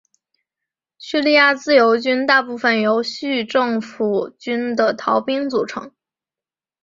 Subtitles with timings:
[0.97, 5.93] 叙利亚自由军大部分由叙政府军的逃兵组成。